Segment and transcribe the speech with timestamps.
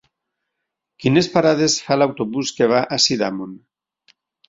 [1.03, 3.57] Quines parades fa l'autobús que va a Sidamon?